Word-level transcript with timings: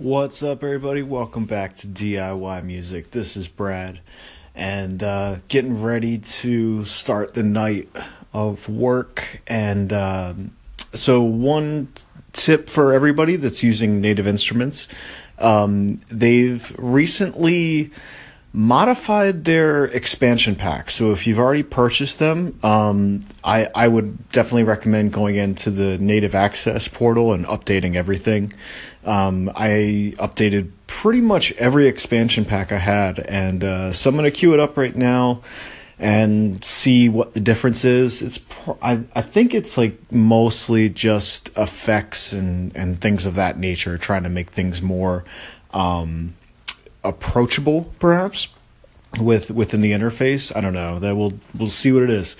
What's 0.00 0.42
up, 0.42 0.64
everybody? 0.64 1.02
Welcome 1.02 1.44
back 1.44 1.76
to 1.76 1.86
DIY 1.86 2.64
Music. 2.64 3.10
This 3.10 3.36
is 3.36 3.48
Brad, 3.48 4.00
and 4.54 5.02
uh, 5.02 5.36
getting 5.48 5.82
ready 5.82 6.16
to 6.16 6.86
start 6.86 7.34
the 7.34 7.42
night 7.42 7.90
of 8.32 8.66
work. 8.66 9.42
And 9.46 9.92
um, 9.92 10.52
so, 10.94 11.20
one 11.20 11.88
tip 12.32 12.70
for 12.70 12.94
everybody 12.94 13.36
that's 13.36 13.62
using 13.62 14.00
Native 14.00 14.26
Instruments 14.26 14.88
um, 15.38 16.00
they've 16.08 16.74
recently 16.78 17.90
modified 18.52 19.44
their 19.44 19.84
expansion 19.86 20.56
pack. 20.56 20.90
So 20.90 21.12
if 21.12 21.26
you've 21.26 21.38
already 21.38 21.62
purchased 21.62 22.18
them, 22.18 22.58
um, 22.62 23.20
I 23.44 23.68
I 23.74 23.88
would 23.88 24.30
definitely 24.30 24.64
recommend 24.64 25.12
going 25.12 25.36
into 25.36 25.70
the 25.70 25.98
Native 25.98 26.34
Access 26.34 26.88
portal 26.88 27.32
and 27.32 27.46
updating 27.46 27.94
everything. 27.94 28.52
Um, 29.04 29.50
I 29.54 30.14
updated 30.18 30.70
pretty 30.86 31.20
much 31.20 31.52
every 31.52 31.86
expansion 31.86 32.44
pack 32.44 32.72
I 32.72 32.78
had, 32.78 33.20
and 33.20 33.62
uh, 33.62 33.92
so 33.92 34.10
I'm 34.10 34.16
gonna 34.16 34.30
queue 34.30 34.52
it 34.52 34.60
up 34.60 34.76
right 34.76 34.96
now 34.96 35.42
and 36.00 36.64
see 36.64 37.08
what 37.08 37.34
the 37.34 37.40
difference 37.40 37.84
is. 37.84 38.22
It's 38.22 38.38
pr- 38.38 38.72
I 38.82 39.04
I 39.14 39.22
think 39.22 39.54
it's 39.54 39.78
like 39.78 39.96
mostly 40.10 40.88
just 40.88 41.50
effects 41.56 42.32
and 42.32 42.74
and 42.74 43.00
things 43.00 43.26
of 43.26 43.36
that 43.36 43.58
nature, 43.58 43.96
trying 43.96 44.24
to 44.24 44.28
make 44.28 44.50
things 44.50 44.82
more. 44.82 45.24
Um, 45.72 46.34
approachable 47.04 47.92
perhaps 47.98 48.48
with 49.20 49.50
within 49.50 49.80
the 49.80 49.92
interface. 49.92 50.54
I 50.54 50.60
don't 50.60 50.74
know. 50.74 50.98
That 50.98 51.16
we'll 51.16 51.34
we'll 51.56 51.68
see 51.68 51.92
what 51.92 52.02
it 52.02 52.10
is. 52.10 52.36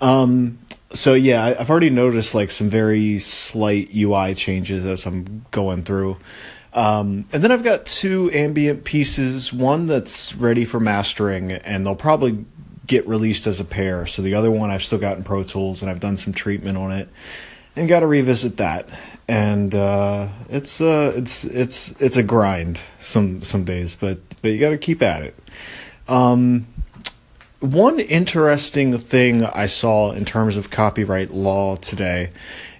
Um 0.00 0.58
so 0.94 1.14
yeah 1.14 1.56
i've 1.58 1.70
already 1.70 1.88
noticed 1.88 2.34
like 2.34 2.50
some 2.50 2.68
very 2.68 3.18
slight 3.18 3.88
ui 3.96 4.34
changes 4.34 4.84
as 4.84 5.06
i'm 5.06 5.46
going 5.50 5.82
through. 5.84 6.18
Um, 6.74 7.26
and 7.32 7.44
then 7.44 7.52
I've 7.52 7.62
got 7.62 7.84
two 7.84 8.30
ambient 8.32 8.84
pieces, 8.84 9.52
one 9.52 9.86
that's 9.86 10.34
ready 10.34 10.64
for 10.64 10.80
mastering, 10.80 11.52
and 11.52 11.84
they'll 11.84 11.94
probably 11.94 12.46
get 12.86 13.06
released 13.06 13.46
as 13.46 13.60
a 13.60 13.64
pair. 13.64 14.06
So 14.06 14.22
the 14.22 14.34
other 14.34 14.50
one 14.50 14.70
I've 14.70 14.82
still 14.82 14.98
got 14.98 15.18
in 15.18 15.24
Pro 15.24 15.42
Tools, 15.42 15.82
and 15.82 15.90
I've 15.90 16.00
done 16.00 16.16
some 16.16 16.32
treatment 16.32 16.78
on 16.78 16.92
it 16.92 17.08
and 17.76 17.88
got 17.88 18.00
to 18.00 18.06
revisit 18.06 18.56
that. 18.58 18.88
And 19.28 19.74
uh, 19.74 20.28
it's 20.48 20.80
uh, 20.80 21.12
it's 21.16 21.44
it's 21.44 21.92
it's 22.00 22.16
a 22.16 22.22
grind 22.22 22.80
some 22.98 23.42
some 23.42 23.64
days, 23.64 23.94
but 23.94 24.18
but 24.42 24.50
you 24.50 24.58
got 24.58 24.70
to 24.70 24.78
keep 24.78 25.02
at 25.02 25.22
it. 25.22 25.38
Um, 26.08 26.66
one 27.60 28.00
interesting 28.00 28.98
thing 28.98 29.44
I 29.44 29.66
saw 29.66 30.12
in 30.12 30.24
terms 30.24 30.56
of 30.56 30.70
copyright 30.70 31.32
law 31.32 31.76
today 31.76 32.30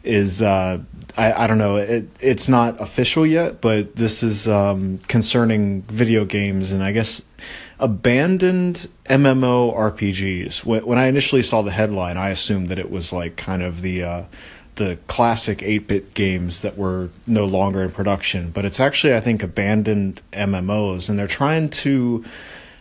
is 0.02 0.42
uh, 0.42 0.80
I, 1.16 1.44
I 1.44 1.46
don't 1.46 1.58
know 1.58 1.77
it 1.77 2.08
it's 2.20 2.48
not 2.48 2.80
official 2.80 3.24
yet, 3.24 3.60
but 3.60 3.94
this 3.94 4.22
is 4.22 4.48
um, 4.48 4.98
concerning 5.06 5.82
video 5.82 6.24
games 6.24 6.72
and 6.72 6.82
I 6.82 6.92
guess 6.92 7.22
abandoned 7.78 8.88
MMO 9.06 9.77
RPGs. 9.77 10.64
When, 10.64 10.86
when 10.86 10.98
I 10.98 11.06
initially 11.06 11.42
saw 11.42 11.62
the 11.62 11.70
headline, 11.70 12.16
I 12.16 12.30
assumed 12.30 12.68
that 12.68 12.78
it 12.78 12.90
was 12.90 13.12
like 13.12 13.36
kind 13.36 13.62
of 13.62 13.82
the 13.82 14.02
uh, 14.02 14.22
the 14.76 14.98
classic 15.06 15.58
8-bit 15.58 16.14
games 16.14 16.60
that 16.60 16.78
were 16.78 17.10
no 17.26 17.44
longer 17.44 17.82
in 17.82 17.90
production 17.90 18.50
but 18.50 18.64
it's 18.64 18.80
actually 18.80 19.14
i 19.14 19.20
think 19.20 19.42
abandoned 19.42 20.22
mmos 20.32 21.08
and 21.08 21.18
they're 21.18 21.26
trying 21.26 21.68
to 21.68 22.24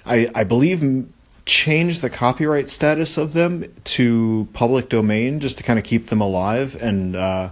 i 0.06 0.30
i 0.34 0.44
believe 0.44 1.08
change 1.46 2.00
the 2.00 2.10
copyright 2.10 2.70
status 2.70 3.18
of 3.18 3.34
them 3.34 3.72
to 3.84 4.48
public 4.54 4.90
domain 4.90 5.40
just 5.40 5.58
to 5.58 5.64
kind 5.64 5.80
of 5.80 5.84
keep 5.84 6.08
them 6.08 6.22
alive 6.22 6.78
and 6.82 7.16
uh, 7.16 7.50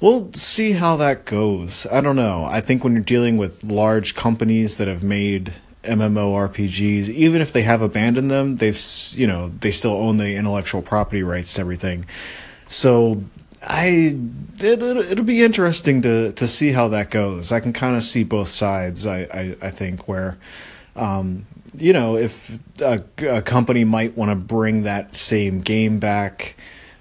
we'll 0.00 0.32
see 0.32 0.72
how 0.72 0.96
that 0.96 1.24
goes 1.24 1.86
i 1.90 2.00
don't 2.00 2.16
know 2.16 2.44
i 2.44 2.60
think 2.60 2.84
when 2.84 2.94
you're 2.94 3.02
dealing 3.02 3.36
with 3.36 3.62
large 3.64 4.14
companies 4.14 4.76
that 4.76 4.88
have 4.88 5.02
made 5.02 5.52
MMORPGs, 5.84 7.08
even 7.10 7.42
if 7.42 7.52
they 7.52 7.62
have 7.62 7.82
abandoned 7.82 8.30
them, 8.30 8.56
they've 8.56 8.80
you 9.12 9.26
know 9.26 9.52
they 9.60 9.70
still 9.70 9.92
own 9.92 10.16
the 10.16 10.34
intellectual 10.34 10.82
property 10.82 11.22
rights 11.22 11.52
to 11.54 11.60
everything. 11.60 12.06
So 12.68 13.22
I 13.66 14.16
it, 14.60 14.82
it'll, 14.82 15.24
be 15.24 15.42
interesting 15.42 16.02
to 16.02 16.32
to 16.32 16.48
see 16.48 16.72
how 16.72 16.88
that 16.88 17.10
goes. 17.10 17.52
I 17.52 17.60
can 17.60 17.72
kind 17.72 17.96
of 17.96 18.04
see 18.04 18.24
both 18.24 18.48
sides. 18.48 19.06
I 19.06 19.20
I, 19.22 19.56
I 19.62 19.70
think 19.70 20.06
where, 20.08 20.38
um, 20.96 21.46
you 21.76 21.92
know, 21.92 22.16
if 22.16 22.58
a, 22.80 23.02
a 23.26 23.42
company 23.42 23.84
might 23.84 24.16
want 24.16 24.30
to 24.30 24.36
bring 24.36 24.82
that 24.82 25.16
same 25.16 25.60
game 25.60 25.98
back, 25.98 26.56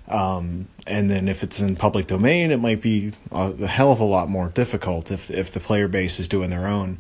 um, 0.07 0.68
and 0.88 1.09
then 1.09 1.28
if 1.28 1.44
it's 1.44 1.59
in 1.59 1.75
public 1.75 2.07
domain, 2.07 2.52
it 2.52 2.59
might 2.59 2.81
be 2.81 3.13
a, 3.31 3.53
a 3.62 3.68
hell 3.68 3.91
of 3.91 4.00
a 4.00 4.06
lot 4.06 4.29
more 4.29 4.50
difficult 4.50 5.12
if 5.12 5.29
if 5.29 5.52
the 5.52 5.59
player 5.59 5.88
base 5.88 6.19
is 6.19 6.28
doing 6.28 6.50
their 6.50 6.68
own. 6.68 6.97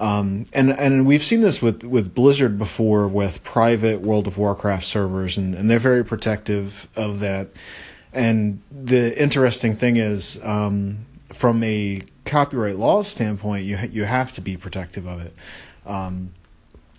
Um, 0.00 0.46
and 0.54 0.70
and 0.70 1.06
we've 1.06 1.22
seen 1.22 1.42
this 1.42 1.60
with, 1.60 1.84
with 1.84 2.14
Blizzard 2.14 2.58
before 2.58 3.06
with 3.06 3.44
private 3.44 4.00
World 4.00 4.26
of 4.26 4.38
Warcraft 4.38 4.84
servers, 4.84 5.36
and, 5.36 5.54
and 5.54 5.70
they're 5.70 5.78
very 5.78 6.04
protective 6.04 6.88
of 6.96 7.20
that. 7.20 7.48
And 8.12 8.60
the 8.70 9.20
interesting 9.20 9.76
thing 9.76 9.96
is, 9.96 10.42
um, 10.42 11.06
from 11.28 11.62
a 11.62 12.02
copyright 12.24 12.76
law 12.76 13.02
standpoint, 13.02 13.64
you 13.64 13.76
ha- 13.76 13.88
you 13.90 14.04
have 14.04 14.32
to 14.32 14.40
be 14.40 14.56
protective 14.56 15.06
of 15.06 15.20
it. 15.20 15.34
Um, 15.86 16.32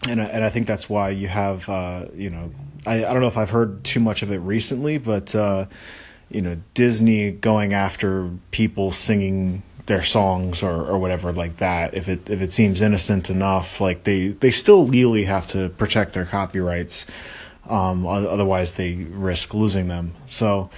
and 0.08 0.20
and 0.20 0.44
I 0.44 0.50
think 0.50 0.68
that's 0.68 0.90
why 0.90 1.10
you 1.10 1.28
have 1.28 1.68
uh, 1.70 2.06
you 2.16 2.30
know 2.30 2.52
I, 2.86 3.06
I 3.06 3.14
don't 3.14 3.22
know 3.22 3.28
if 3.28 3.38
I've 3.38 3.50
heard 3.50 3.84
too 3.84 4.00
much 4.00 4.24
of 4.24 4.32
it 4.32 4.40
recently, 4.40 4.98
but 4.98 5.36
uh, 5.36 5.66
you 6.30 6.42
know 6.42 6.58
Disney 6.74 7.32
going 7.32 7.74
after 7.74 8.30
people 8.52 8.92
singing 8.92 9.64
their 9.86 10.04
songs 10.04 10.64
or, 10.64 10.86
or 10.86 10.98
whatever 10.98 11.34
like 11.34 11.58
that 11.58 11.94
if 11.94 12.08
it 12.08 12.30
if 12.30 12.42
it 12.42 12.52
seems 12.52 12.82
innocent 12.82 13.30
enough 13.30 13.82
like 13.82 14.04
they 14.04 14.28
they 14.28 14.52
still 14.52 14.86
legally 14.86 15.26
have 15.26 15.46
to 15.48 15.70
protect 15.70 16.14
their 16.14 16.26
copyrights 16.26 17.06
um, 17.72 18.06
otherwise 18.06 18.76
they 18.76 18.94
risk 18.94 19.54
losing 19.54 19.88
them 19.88 20.14
so 20.28 20.70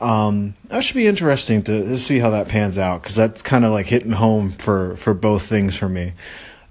um, 0.00 0.54
that 0.68 0.82
should 0.82 0.96
be 0.96 1.06
interesting 1.06 1.62
to, 1.62 1.82
to 1.82 1.96
see 1.96 2.18
how 2.18 2.30
that 2.30 2.48
pans 2.48 2.78
out 2.78 3.02
because 3.02 3.14
that's 3.14 3.42
kind 3.42 3.64
of 3.64 3.72
like 3.72 3.86
hitting 3.86 4.12
home 4.12 4.50
for 4.52 4.96
for 4.96 5.14
both 5.14 5.46
things 5.46 5.76
for 5.76 5.88
me. 5.88 6.12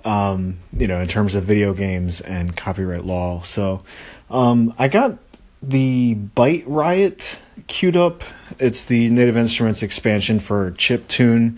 Um, 0.06 0.58
you 0.74 0.88
know, 0.88 1.00
in 1.00 1.08
terms 1.08 1.34
of 1.34 1.44
video 1.44 1.74
games 1.74 2.20
and 2.20 2.56
copyright 2.58 3.06
law. 3.06 3.40
So, 3.40 3.84
um, 4.30 4.74
I 4.78 4.90
got 4.90 5.18
the 5.62 6.16
Byte 6.36 6.66
Riot 6.68 7.40
queued 7.68 7.96
up. 7.96 8.22
It's 8.60 8.84
the 8.84 9.10
Native 9.10 9.38
Instruments 9.38 9.82
expansion 9.82 10.40
for 10.42 10.72
Chip 10.72 11.08
Tune. 11.08 11.58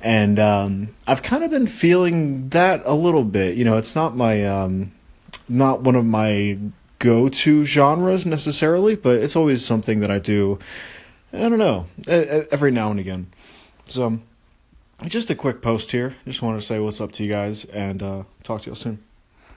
And 0.00 0.38
um, 0.38 0.94
I've 1.08 1.24
kind 1.24 1.42
of 1.42 1.50
been 1.50 1.66
feeling 1.66 2.48
that 2.50 2.82
a 2.84 2.94
little 2.94 3.24
bit. 3.24 3.56
You 3.56 3.64
know, 3.64 3.76
it's 3.76 3.96
not 3.96 4.16
my 4.16 4.46
um, 4.46 4.92
not 5.48 5.82
one 5.82 5.96
of 5.96 6.06
my 6.06 6.58
go-to 7.00 7.64
genres 7.64 8.24
necessarily, 8.24 8.94
but 8.94 9.18
it's 9.18 9.34
always 9.34 9.64
something 9.64 9.98
that 10.00 10.10
I 10.10 10.20
do 10.20 10.60
I 11.32 11.48
don't 11.48 11.58
know, 11.58 11.86
every 12.08 12.72
now 12.72 12.90
and 12.90 12.98
again. 12.98 13.32
So, 13.86 14.18
just 15.06 15.30
a 15.30 15.34
quick 15.36 15.62
post 15.62 15.92
here. 15.92 16.16
Just 16.26 16.42
wanted 16.42 16.58
to 16.58 16.66
say 16.66 16.80
what's 16.80 17.00
up 17.00 17.12
to 17.12 17.22
you 17.22 17.28
guys 17.28 17.64
and 17.66 18.02
uh, 18.02 18.22
talk 18.42 18.62
to 18.62 18.66
you 18.66 18.72
all 18.72 18.76
soon. 18.76 19.02